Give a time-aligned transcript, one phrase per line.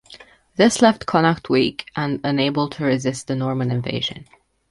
[0.55, 4.25] This left Connacht weak and unable to resist the Norman invasion.